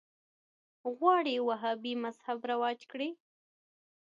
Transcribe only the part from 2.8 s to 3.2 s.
کړي